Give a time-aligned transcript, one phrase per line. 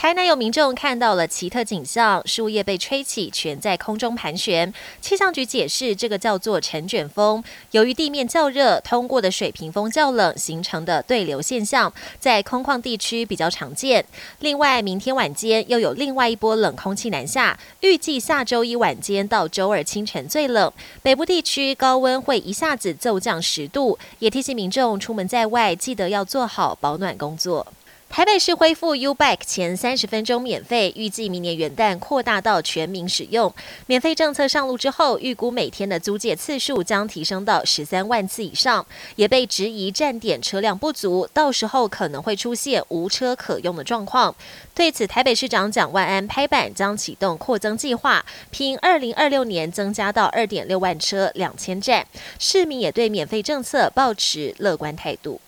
[0.00, 4.72] 台南有民众看到了奇特景象，树叶被吹起，全在空中盘旋。
[5.02, 14.02] 气象局解释，这个叫做尘卷风，由于地面较热，通过的水平风较冷，形成的对流现象，在空旷地区比较常见。
[14.38, 20.72] 另外，明天晚间又有另外一波冷空气南下，预计下周一晚间到周二清晨最冷，
[21.02, 27.66] 北部地区高温会一下子骤降十度，也提醒民众出门在外记得要做好保暖工作。
[28.10, 33.54] 台北市恢复 U Bike 前三十分钟免费，预计明年元旦扩大到全民使用。
[33.86, 44.34] 免费政策上路之后，预估每天的租借次数将提升到十三万次以上，也被质疑站点车辆不足，到时候可能会出现无车可用的状况。
[44.74, 52.04] 对此，台北市长蒋万安拍板，将启动扩增计划，拼二零二六年增加到二点六万车、两千站。
[52.40, 55.40] 市民也对免费政策保持乐观态度。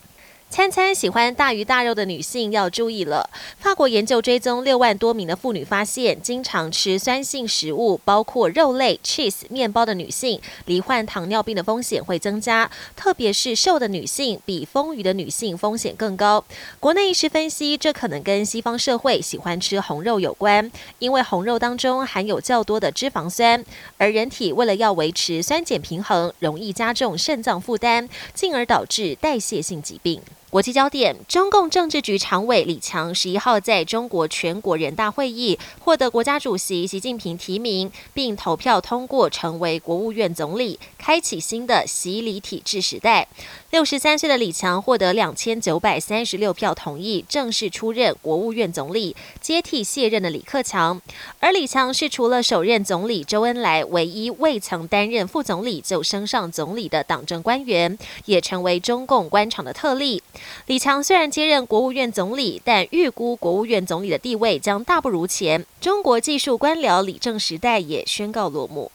[0.53, 3.31] 餐餐喜欢大鱼大肉的女性要注意了。
[3.59, 12.71] 法国研究追踪六万多名的妇女，发现经常吃酸性食物，包括肉类、cheese、面包的女性，罹患糖尿病的风险会增加。
[12.95, 16.45] 特别是瘦的女性，比丰腴的女性风险更高。
[16.79, 23.65] 国内医师分析，这可能跟西方社会喜欢吃红肉有关，因为红肉当中含有较多的脂肪酸，
[23.97, 30.21] 而人体为了要维持酸碱平衡，容易加重肾脏负担，进而导致代谢性疾病。
[30.53, 43.27] 国际焦点：中共政治局常委李强十一号在中国全国人大会议获得国家主席习近平提名，并投票通过成为国务院总理，开启新的习李体制时代。
[43.71, 51.01] 六十三岁的李强获得两千九百三十六票同意，正式出任国务院总理，接替卸任的李克强。
[51.41, 60.23] 而李强是除了首任总理周恩来唯一未曾担任副总理就升上总理的党政官员，也成为中共官场的特例。
[60.67, 65.65] 李强虽然接任国务院总理，但预估国务院总理的地位将大不如前。
[65.81, 68.91] 中国技术官僚理政时代也宣告落幕。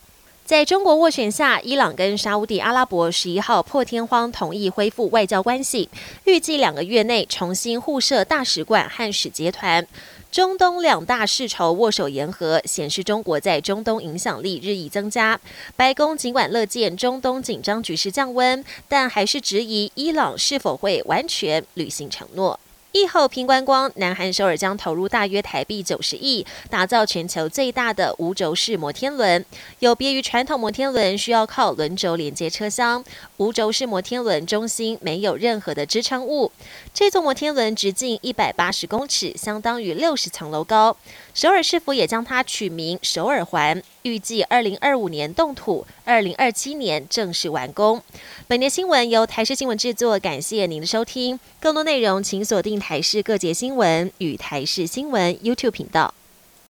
[0.48, 5.90] 在中国斡旋下，伊朗跟沙乌地阿拉伯十一号破天荒同意恢复外交关系，
[6.24, 9.86] 预计两个月内重新互设大使馆和使节团。
[10.32, 15.38] 中东两大世仇握手言和，显示中国在中东影响力日益增加。
[15.76, 22.58] 白宫尽管乐见中东紧张局势降温，但还是质疑伊朗是否会完全履行承诺。
[22.98, 29.46] 疫后拼观光，南韩首尔将投入大约台币九十亿，打造全球最大的无轴式摩天轮。
[29.78, 33.06] 有别于传统摩天轮需要靠轮轴连接车厢，
[33.38, 36.52] 无轴式摩天轮中心没有任何的支撑物。
[36.92, 40.98] 这座摩天轮直径一百八十公尺，相当于六十层楼高。
[41.36, 43.84] 首尔市府也将它取名首尔环。
[44.04, 48.02] 预计二零二五年动土，二零二七年正式完工。
[48.48, 51.38] 本年新闻由台视新闻制作，感谢您的收听。
[51.60, 56.14] 更多内容请锁定台视各节新闻与台视新闻 YouTube 频道。